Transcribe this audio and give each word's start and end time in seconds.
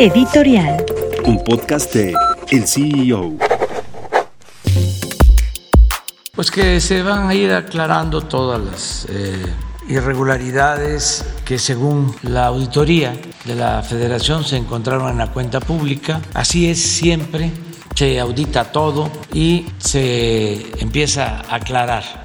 Editorial. 0.00 0.82
Un 1.26 1.44
podcast 1.44 1.92
de 1.92 2.14
El 2.50 2.66
CEO. 2.66 3.36
Pues 6.34 6.50
que 6.50 6.80
se 6.80 7.02
van 7.02 7.28
a 7.28 7.34
ir 7.34 7.52
aclarando 7.52 8.22
todas 8.22 8.58
las 8.62 9.06
eh, 9.10 9.44
irregularidades 9.90 11.26
que 11.44 11.58
según 11.58 12.16
la 12.22 12.46
auditoría 12.46 13.12
de 13.44 13.54
la 13.54 13.82
federación 13.82 14.42
se 14.42 14.56
encontraron 14.56 15.10
en 15.10 15.18
la 15.18 15.32
cuenta 15.32 15.60
pública. 15.60 16.22
Así 16.32 16.70
es 16.70 16.80
siempre, 16.80 17.50
se 17.94 18.18
audita 18.18 18.72
todo 18.72 19.10
y 19.34 19.66
se 19.76 20.80
empieza 20.80 21.42
a 21.46 21.56
aclarar. 21.56 22.24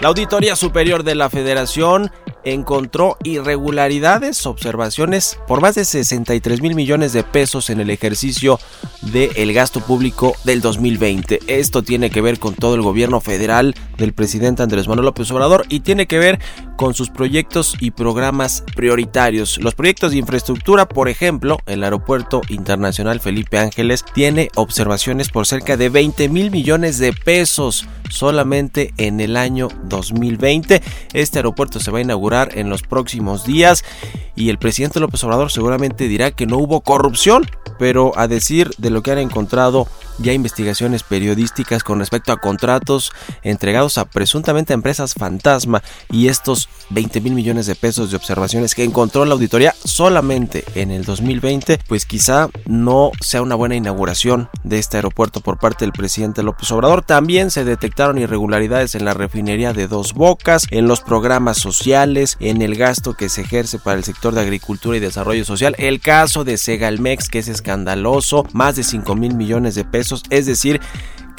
La 0.00 0.08
Auditoría 0.08 0.56
Superior 0.56 1.02
de 1.02 1.16
la 1.16 1.28
Federación 1.28 2.10
encontró 2.52 3.16
irregularidades, 3.22 4.46
observaciones 4.46 5.38
por 5.46 5.60
más 5.60 5.74
de 5.74 5.84
63 5.84 6.60
mil 6.60 6.74
millones 6.74 7.12
de 7.12 7.24
pesos 7.24 7.70
en 7.70 7.80
el 7.80 7.90
ejercicio 7.90 8.58
del 9.02 9.52
gasto 9.52 9.80
público 9.80 10.34
del 10.44 10.60
2020. 10.60 11.40
Esto 11.46 11.82
tiene 11.82 12.10
que 12.10 12.20
ver 12.20 12.38
con 12.38 12.54
todo 12.54 12.74
el 12.74 12.82
gobierno 12.82 13.20
federal 13.20 13.74
del 13.96 14.12
presidente 14.12 14.62
Andrés 14.62 14.88
Manuel 14.88 15.06
López 15.06 15.30
Obrador 15.30 15.66
y 15.68 15.80
tiene 15.80 16.06
que 16.06 16.18
ver 16.18 16.38
con 16.78 16.94
sus 16.94 17.10
proyectos 17.10 17.76
y 17.80 17.90
programas 17.90 18.62
prioritarios. 18.76 19.58
Los 19.58 19.74
proyectos 19.74 20.12
de 20.12 20.18
infraestructura, 20.18 20.88
por 20.88 21.08
ejemplo, 21.08 21.58
el 21.66 21.82
Aeropuerto 21.82 22.40
Internacional 22.48 23.18
Felipe 23.18 23.58
Ángeles 23.58 24.04
tiene 24.14 24.48
observaciones 24.54 25.28
por 25.28 25.44
cerca 25.44 25.76
de 25.76 25.88
20 25.88 26.28
mil 26.28 26.52
millones 26.52 26.98
de 26.98 27.12
pesos 27.12 27.88
solamente 28.10 28.94
en 28.96 29.18
el 29.18 29.36
año 29.36 29.68
2020. 29.86 30.80
Este 31.14 31.40
aeropuerto 31.40 31.80
se 31.80 31.90
va 31.90 31.98
a 31.98 32.02
inaugurar 32.02 32.56
en 32.56 32.70
los 32.70 32.82
próximos 32.82 33.44
días 33.44 33.84
y 34.36 34.48
el 34.48 34.58
presidente 34.58 35.00
López 35.00 35.24
Obrador 35.24 35.50
seguramente 35.50 36.06
dirá 36.06 36.30
que 36.30 36.46
no 36.46 36.58
hubo 36.58 36.82
corrupción, 36.82 37.44
pero 37.80 38.12
a 38.16 38.28
decir 38.28 38.70
de 38.78 38.90
lo 38.90 39.02
que 39.02 39.10
han 39.10 39.18
encontrado 39.18 39.88
ya 40.18 40.32
investigaciones 40.32 41.02
periodísticas 41.02 41.82
con 41.82 41.98
respecto 41.98 42.32
a 42.32 42.40
contratos 42.40 43.12
entregados 43.42 43.98
a 43.98 44.04
presuntamente 44.04 44.74
empresas 44.74 45.14
fantasma 45.14 45.82
y 46.10 46.28
estos 46.28 46.68
20 46.90 47.20
mil 47.20 47.34
millones 47.34 47.66
de 47.66 47.74
pesos 47.74 48.10
de 48.10 48.16
observaciones 48.16 48.74
que 48.74 48.84
encontró 48.84 49.24
la 49.24 49.34
auditoría 49.34 49.74
solamente 49.84 50.64
en 50.74 50.90
el 50.90 51.04
2020, 51.04 51.78
pues 51.86 52.06
quizá 52.06 52.48
no 52.66 53.12
sea 53.20 53.42
una 53.42 53.54
buena 53.54 53.76
inauguración 53.76 54.48
de 54.64 54.78
este 54.78 54.96
aeropuerto 54.96 55.40
por 55.40 55.58
parte 55.58 55.84
del 55.84 55.92
presidente 55.92 56.42
López 56.42 56.70
Obrador. 56.72 57.02
También 57.02 57.50
se 57.50 57.64
detectaron 57.64 58.18
irregularidades 58.18 58.94
en 58.94 59.04
la 59.04 59.14
refinería 59.14 59.72
de 59.72 59.88
Dos 59.88 60.14
Bocas, 60.14 60.66
en 60.70 60.88
los 60.88 61.00
programas 61.00 61.58
sociales, 61.58 62.36
en 62.40 62.62
el 62.62 62.76
gasto 62.76 63.14
que 63.14 63.28
se 63.28 63.42
ejerce 63.42 63.78
para 63.78 63.98
el 63.98 64.04
sector 64.04 64.34
de 64.34 64.40
agricultura 64.40 64.96
y 64.96 65.00
desarrollo 65.00 65.44
social, 65.44 65.74
el 65.78 66.00
caso 66.00 66.44
de 66.44 66.56
Segalmex 66.56 67.28
que 67.28 67.38
es 67.40 67.48
escandaloso, 67.48 68.46
más 68.52 68.76
de 68.76 68.84
5 68.84 69.14
mil 69.14 69.34
millones 69.34 69.74
de 69.74 69.84
pesos, 69.84 70.07
es 70.30 70.46
decir, 70.46 70.80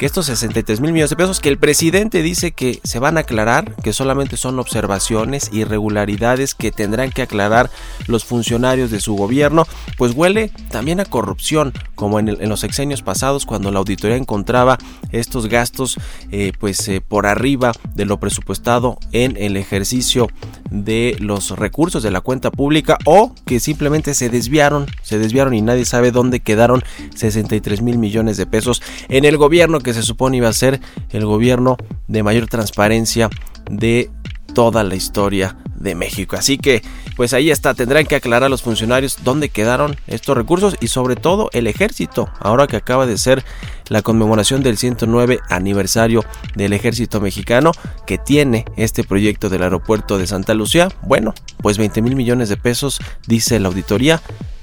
que 0.00 0.06
estos 0.06 0.24
63 0.24 0.80
mil 0.80 0.94
millones 0.94 1.10
de 1.10 1.16
pesos 1.16 1.40
que 1.40 1.50
el 1.50 1.58
presidente 1.58 2.22
dice 2.22 2.52
que 2.52 2.80
se 2.84 2.98
van 2.98 3.18
a 3.18 3.20
aclarar, 3.20 3.76
que 3.82 3.92
solamente 3.92 4.38
son 4.38 4.58
observaciones, 4.58 5.50
irregularidades 5.52 6.54
que 6.54 6.72
tendrán 6.72 7.10
que 7.10 7.20
aclarar 7.20 7.70
los 8.06 8.24
funcionarios 8.24 8.90
de 8.90 8.98
su 8.98 9.14
gobierno, 9.14 9.66
pues 9.98 10.12
huele 10.14 10.52
también 10.70 11.00
a 11.00 11.04
corrupción, 11.04 11.74
como 11.96 12.18
en, 12.18 12.48
los 12.48 12.60
sexenios 12.60 13.02
pasados 13.02 13.44
cuando 13.44 13.70
la 13.70 13.80
auditoría 13.80 14.16
encontraba 14.16 14.78
estos 15.12 15.48
gastos 15.48 15.98
eh, 16.30 16.52
pues 16.58 16.88
eh, 16.88 17.02
por 17.06 17.26
arriba 17.26 17.72
de 17.94 18.06
lo 18.06 18.18
presupuestado 18.18 18.98
en 19.12 19.36
el 19.36 19.58
ejercicio 19.58 20.28
de 20.70 21.16
los 21.18 21.50
recursos 21.50 22.02
de 22.02 22.10
la 22.10 22.20
cuenta 22.20 22.50
pública 22.50 22.98
o 23.04 23.34
que 23.44 23.60
simplemente 23.60 24.14
se 24.14 24.28
desviaron, 24.28 24.86
se 25.02 25.18
desviaron 25.18 25.54
y 25.54 25.62
nadie 25.62 25.84
sabe 25.84 26.12
dónde 26.12 26.40
quedaron 26.40 26.82
63 27.14 27.82
mil 27.82 27.98
millones 27.98 28.36
de 28.36 28.46
pesos 28.46 28.82
en 29.08 29.24
el 29.24 29.36
gobierno 29.36 29.80
que 29.80 29.94
se 29.94 30.02
supone 30.02 30.38
iba 30.38 30.48
a 30.48 30.52
ser 30.52 30.80
el 31.10 31.26
gobierno 31.26 31.76
de 32.08 32.22
mayor 32.22 32.46
transparencia 32.46 33.30
de 33.70 34.10
toda 34.54 34.84
la 34.84 34.94
historia 34.94 35.56
de 35.76 35.94
México. 35.94 36.36
Así 36.36 36.58
que, 36.58 36.82
pues 37.20 37.34
ahí 37.34 37.50
está, 37.50 37.74
tendrán 37.74 38.06
que 38.06 38.16
aclarar 38.16 38.44
a 38.44 38.48
los 38.48 38.62
funcionarios 38.62 39.18
dónde 39.22 39.50
quedaron 39.50 39.94
estos 40.06 40.34
recursos 40.34 40.78
y 40.80 40.86
sobre 40.86 41.16
todo 41.16 41.50
el 41.52 41.66
ejército, 41.66 42.30
ahora 42.38 42.66
que 42.66 42.76
acaba 42.76 43.04
de 43.04 43.18
ser 43.18 43.44
la 43.88 44.00
conmemoración 44.00 44.62
del 44.62 44.78
109 44.78 45.38
aniversario 45.50 46.24
del 46.54 46.72
ejército 46.72 47.20
mexicano 47.20 47.72
que 48.06 48.16
tiene 48.16 48.64
este 48.78 49.04
proyecto 49.04 49.50
del 49.50 49.64
aeropuerto 49.64 50.16
de 50.16 50.26
Santa 50.26 50.54
Lucía. 50.54 50.88
Bueno, 51.02 51.34
pues 51.58 51.76
20 51.76 52.00
mil 52.00 52.16
millones 52.16 52.48
de 52.48 52.56
pesos, 52.56 53.00
dice 53.26 53.60
la 53.60 53.68
auditoría, 53.68 54.22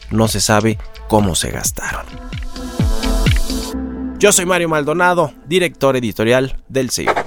no 0.09 0.27
se 0.27 0.39
sabe 0.39 0.79
cómo 1.07 1.35
se 1.35 1.51
gastaron. 1.51 2.07
Yo 4.17 4.31
soy 4.31 4.47
Mario 4.47 4.69
Maldonado, 4.69 5.31
director 5.45 5.95
editorial 5.95 6.57
del 6.69 6.89
CEO. 6.89 7.26